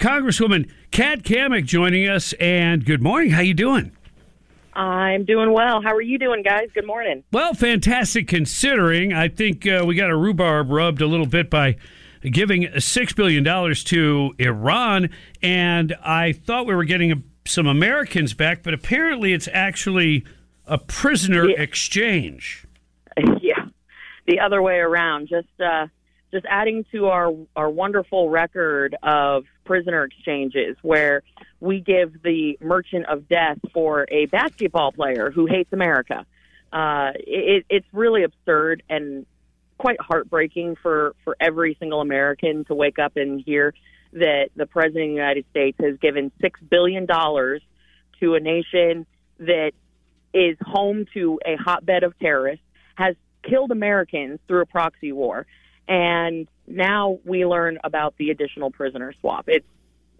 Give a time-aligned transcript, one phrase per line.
[0.00, 3.30] Congresswoman Kat Cammack joining us, and good morning.
[3.30, 3.92] How you doing?
[4.72, 5.82] I'm doing well.
[5.82, 6.68] How are you doing, guys?
[6.74, 7.22] Good morning.
[7.32, 9.12] Well, fantastic considering.
[9.12, 11.76] I think uh, we got a rhubarb rubbed a little bit by
[12.22, 15.10] giving $6 billion to Iran,
[15.42, 20.24] and I thought we were getting some Americans back, but apparently it's actually
[20.66, 21.60] a prisoner Yeah.
[21.60, 22.64] exchange.
[23.42, 23.66] yeah,
[24.26, 25.28] the other way around.
[25.28, 25.88] Just uh,
[26.32, 31.22] just adding to our our wonderful record of prisoner exchanges, where
[31.60, 36.26] we give the merchant of death for a basketball player who hates America.
[36.72, 39.26] Uh, it, it's really absurd and
[39.78, 43.74] quite heartbreaking for for every single American to wake up and hear
[44.12, 47.62] that the president of the United States has given six billion dollars
[48.20, 49.06] to a nation
[49.38, 49.72] that
[50.32, 52.64] is home to a hotbed of terrorists,
[52.94, 55.46] has killed Americans through a proxy war,
[55.90, 59.44] and now we learn about the additional prisoner swap.
[59.48, 59.66] It's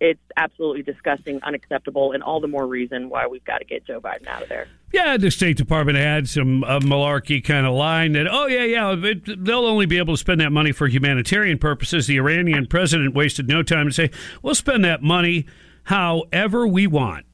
[0.00, 4.00] it's absolutely disgusting, unacceptable, and all the more reason why we've got to get Joe
[4.00, 4.66] Biden out of there.
[4.94, 8.96] Yeah, the State Department had some uh, malarkey kind of line that, oh, yeah, yeah,
[8.96, 12.06] it, they'll only be able to spend that money for humanitarian purposes.
[12.06, 14.10] The Iranian president wasted no time to say,
[14.42, 15.44] we'll spend that money
[15.84, 17.26] however we want.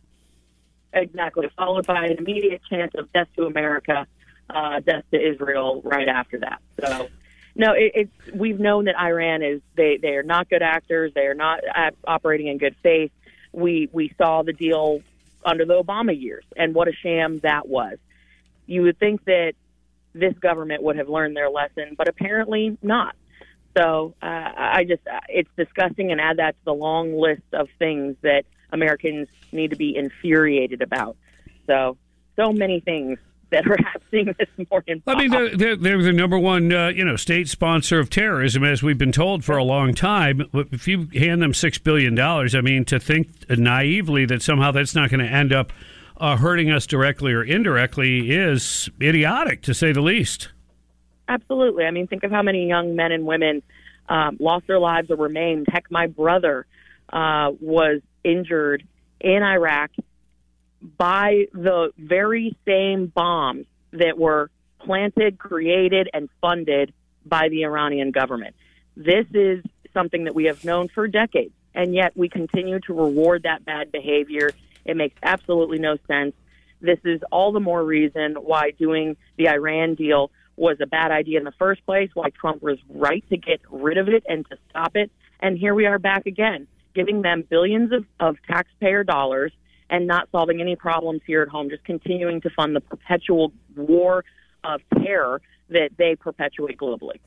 [0.93, 4.09] Exactly, followed by an immediate chance of death to America,
[4.51, 6.61] uh, death to Israel right after that.
[6.81, 7.09] So,
[7.57, 11.13] no, it, it's we've known that Iran is they they are not good actors.
[11.15, 11.61] They are not
[12.07, 13.11] operating in good faith.
[13.53, 15.01] We we saw the deal
[15.45, 17.99] under the Obama years, and what a sham that was.
[18.67, 19.55] You would think that
[20.13, 23.15] this government would have learned their lesson, but apparently not.
[23.77, 27.69] So uh, I just uh, it's disgusting, and add that to the long list of
[27.79, 31.17] things that Americans need to be infuriated about.
[31.67, 31.97] So
[32.37, 33.19] so many things
[33.51, 35.03] that are happening this morning.
[35.07, 38.65] I mean, they're, they're, they're the number one, uh, you know, state sponsor of terrorism,
[38.65, 40.49] as we've been told for a long time.
[40.53, 44.95] If you hand them six billion dollars, I mean, to think naively that somehow that's
[44.95, 45.73] not going to end up
[46.19, 50.49] uh, hurting us directly or indirectly is idiotic, to say the least.
[51.29, 51.85] Absolutely.
[51.85, 53.63] I mean, think of how many young men and women
[54.09, 55.67] um, lost their lives or were maimed.
[55.71, 56.67] Heck, my brother
[57.13, 58.85] uh, was injured
[59.21, 59.91] in Iraq
[60.99, 66.93] by the very same bombs that were planted, created, and funded
[67.25, 68.55] by the Iranian government.
[68.97, 73.43] This is something that we have known for decades, and yet we continue to reward
[73.43, 74.53] that bad behavior.
[74.85, 76.35] It makes absolutely no sense.
[76.81, 81.39] This is all the more reason why doing the Iran deal was a bad idea
[81.39, 84.57] in the first place, why Trump was right to get rid of it and to
[84.71, 85.11] stop it.
[85.41, 89.53] And here we are back again, giving them billions of, of taxpayer dollars
[89.91, 94.25] and not solving any problems here at home, just continuing to fund the perpetual war
[94.65, 97.19] of terror that they perpetuate globally.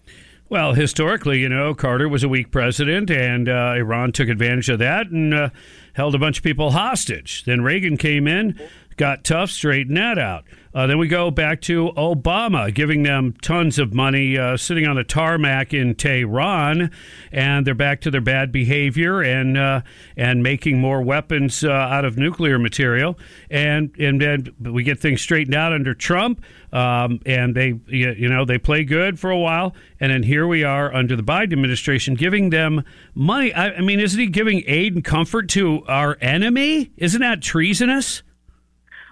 [0.49, 4.79] Well, historically, you know, Carter was a weak president, and uh, Iran took advantage of
[4.79, 5.49] that and uh,
[5.93, 7.43] held a bunch of people hostage.
[7.43, 8.59] Then Reagan came in,
[8.99, 10.43] got tough, straighten that out.
[10.73, 14.97] Uh, then we go back to Obama giving them tons of money, uh, sitting on
[14.97, 16.91] a tarmac in Tehran,
[17.31, 19.81] and they're back to their bad behavior and uh,
[20.15, 23.17] and making more weapons uh, out of nuclear material.
[23.49, 28.43] And and then we get things straightened out under Trump, um, and they you know
[28.43, 32.15] they play good for a while, and then here we are under the Biden administration
[32.15, 32.83] giving them
[33.15, 33.53] money.
[33.53, 36.91] I, I mean, isn't he giving aid and comfort to our enemy?
[36.97, 38.23] Isn't that treasonous?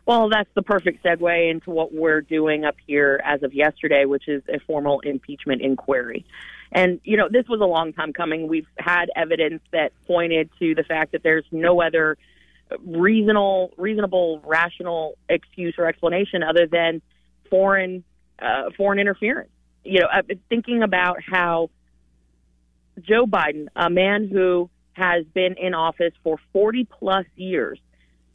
[0.08, 4.30] Well, that's the perfect segue into what we're doing up here as of yesterday, which
[4.30, 6.26] is a formal impeachment inquiry.
[6.72, 8.48] And, you know, this was a long time coming.
[8.48, 12.18] We've had evidence that pointed to the fact that there's no other
[12.86, 17.02] reasonable, reasonable, rational excuse or explanation other than
[17.50, 18.06] foreign,
[18.40, 19.50] uh, foreign interference.
[19.84, 20.08] You know,
[20.48, 21.70] thinking about how
[23.02, 27.78] Joe Biden, a man who has been in office for 40 plus years,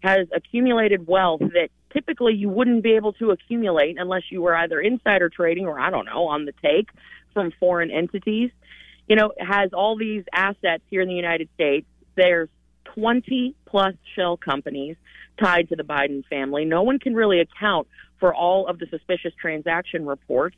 [0.03, 4.81] has accumulated wealth that typically you wouldn't be able to accumulate unless you were either
[4.81, 6.89] insider trading or I don't know on the take
[7.33, 8.51] from foreign entities.
[9.09, 11.87] You know, has all these assets here in the United States.
[12.17, 12.49] There's
[12.95, 14.97] 20 plus shell companies
[15.43, 16.65] tied to the Biden family.
[16.65, 17.87] No one can really account
[18.19, 20.57] for all of the suspicious transaction reports.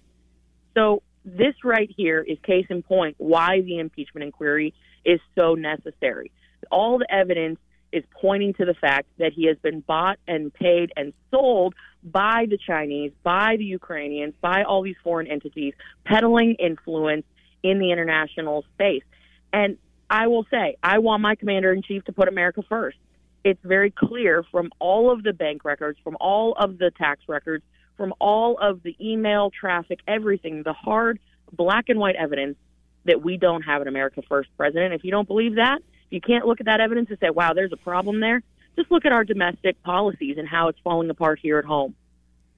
[0.74, 4.74] So this right here is case in point why the impeachment inquiry
[5.04, 6.32] is so necessary.
[6.70, 7.58] All the evidence
[7.94, 12.46] is pointing to the fact that he has been bought and paid and sold by
[12.50, 15.72] the Chinese, by the Ukrainians, by all these foreign entities,
[16.04, 17.24] peddling influence
[17.62, 19.04] in the international space.
[19.52, 19.78] And
[20.10, 22.98] I will say, I want my commander in chief to put America first.
[23.44, 27.64] It's very clear from all of the bank records, from all of the tax records,
[27.96, 31.20] from all of the email traffic, everything, the hard
[31.52, 32.56] black and white evidence
[33.04, 34.94] that we don't have an America first president.
[34.94, 35.78] If you don't believe that,
[36.14, 38.42] you can't look at that evidence and say, wow, there's a problem there.
[38.76, 41.94] Just look at our domestic policies and how it's falling apart here at home.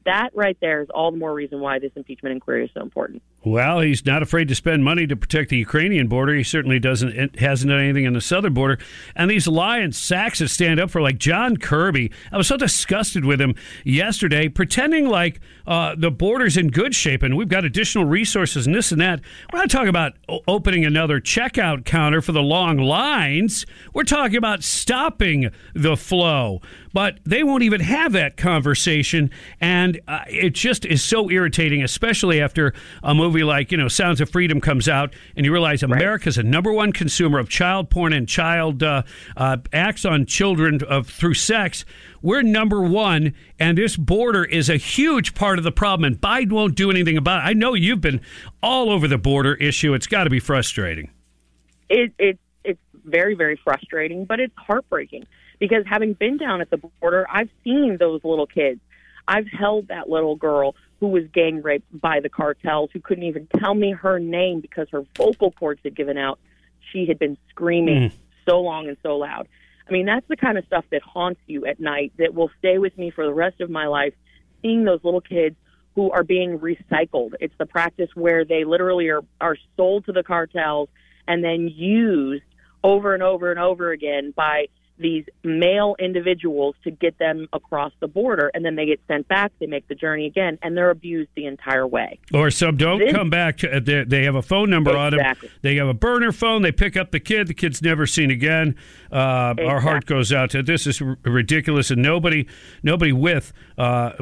[0.05, 3.23] That right there is all the more reason why this impeachment inquiry is so important.
[3.47, 6.35] Well, he's not afraid to spend money to protect the Ukrainian border.
[6.35, 8.77] He certainly doesn't hasn't done anything in the southern border.
[9.15, 13.25] And these lying sacks that stand up for like John Kirby, I was so disgusted
[13.25, 13.55] with him
[13.85, 18.75] yesterday, pretending like uh, the border's in good shape and we've got additional resources and
[18.75, 19.21] this and that.
[19.53, 20.15] We're not talking about
[20.49, 23.65] opening another checkout counter for the long lines.
[23.95, 26.63] We're talking about stopping the flow.
[26.97, 32.41] But they won't even have that conversation, and uh, it just is so irritating, especially
[32.41, 32.73] after
[33.03, 36.39] a movie movie like you know Sounds of Freedom comes out, and you realize America's
[36.39, 36.47] right.
[36.47, 39.03] a number one consumer of child porn and child uh,
[39.37, 41.85] uh, acts on children of through sex.
[42.23, 46.05] We're number one, and this border is a huge part of the problem.
[46.07, 47.49] And Biden won't do anything about it.
[47.49, 48.21] I know you've been
[48.63, 49.95] all over the border issue.
[49.95, 51.11] It's got to be frustrating.
[51.89, 55.27] It, it it's very very frustrating, but it's heartbreaking
[55.59, 58.81] because having been down at the border, I've seen those little kids.
[59.29, 63.47] I've held that little girl who was gang raped by the cartels, who couldn't even
[63.59, 66.39] tell me her name because her vocal cords had given out.
[66.93, 68.13] She had been screaming mm.
[68.49, 69.49] so long and so loud.
[69.89, 72.79] I mean, that's the kind of stuff that haunts you at night that will stay
[72.79, 74.15] with me for the rest of my life.
[74.63, 75.57] Seeing those little kids
[75.95, 77.35] who are being recycled.
[77.41, 80.89] It's the practice where they literally are, are sold to the cartels
[81.29, 82.45] and then used
[82.83, 84.67] over and over and over again by
[84.99, 89.53] these male individuals to get them across the border and then they get sent back
[89.59, 93.13] they make the journey again and they're abused the entire way or some don't this,
[93.13, 95.49] come back to, they, they have a phone number exactly.
[95.49, 98.07] on them they have a burner phone they pick up the kid the kid's never
[98.07, 98.75] seen again
[99.13, 99.65] uh, exactly.
[99.67, 102.47] our heart goes out to this is r- ridiculous and nobody
[102.83, 104.13] nobody with uh,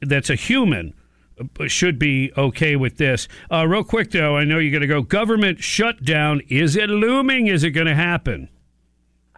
[0.00, 0.94] that's a human
[1.66, 3.28] should be okay with this.
[3.50, 5.02] Uh, real quick, though, I know you're going to go.
[5.02, 6.40] Government shutdown.
[6.48, 7.46] Is it looming?
[7.46, 8.48] Is it going to happen?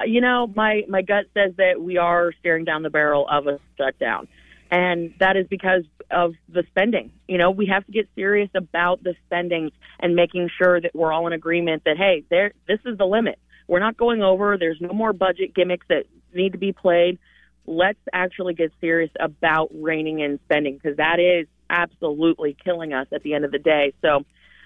[0.06, 3.58] You know, my my gut says that we are staring down the barrel of a
[3.76, 4.28] shutdown,
[4.70, 7.12] and that is because of the spending.
[7.28, 11.12] You know, we have to get serious about the spending and making sure that we're
[11.12, 13.38] all in agreement that hey, there this is the limit.
[13.68, 14.56] We're not going over.
[14.58, 17.18] There's no more budget gimmicks that need to be played.
[17.66, 23.22] Let's actually get serious about reining in spending because that is absolutely killing us at
[23.22, 23.92] the end of the day.
[24.02, 24.24] So,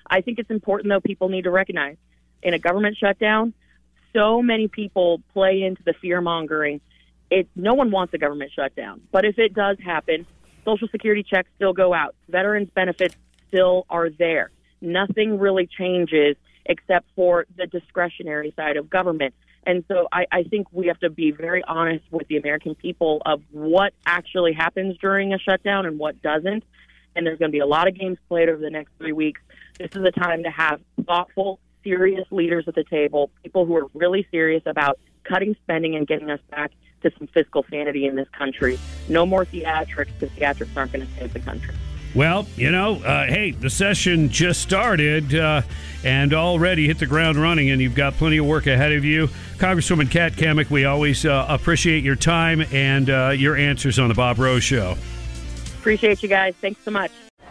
[0.08, 1.00] I think it's important though.
[1.00, 1.96] People need to recognize
[2.42, 3.54] in a government shutdown
[4.14, 6.80] so many people play into the fear mongering.
[7.30, 10.26] It no one wants a government shutdown, but if it does happen,
[10.64, 12.14] Social Security checks still go out.
[12.28, 13.16] Veterans benefits
[13.48, 14.50] still are there.
[14.80, 19.34] Nothing really changes except for the discretionary side of government.
[19.66, 23.22] And so I, I think we have to be very honest with the American people
[23.24, 26.64] of what actually happens during a shutdown and what doesn't.
[27.16, 29.40] And there's going to be a lot of games played over the next three weeks.
[29.78, 33.86] This is a time to have thoughtful, serious leaders at the table, people who are
[33.94, 36.72] really serious about cutting spending and getting us back
[37.02, 38.78] to some fiscal sanity in this country.
[39.08, 41.74] No more theatrics because theatrics aren't going to save the country.
[42.14, 45.62] Well, you know, uh, hey, the session just started uh,
[46.04, 49.26] and already hit the ground running, and you've got plenty of work ahead of you.
[49.56, 54.14] Congresswoman Kat Cammack, we always uh, appreciate your time and uh, your answers on the
[54.14, 54.96] Bob Rose Show.
[55.80, 56.54] Appreciate you guys.
[56.60, 57.10] Thanks so much.